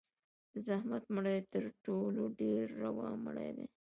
د 0.53 0.55
زحمت 0.67 1.03
مړۍ 1.15 1.39
تر 1.53 1.63
ټولو 1.85 2.21
ډېره 2.39 2.73
روا 2.83 3.09
مړۍ 3.23 3.49
ده. 3.57 3.65